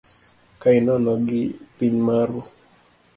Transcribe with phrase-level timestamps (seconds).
[0.61, 1.41] Ka inono gi
[1.75, 2.39] piny maru.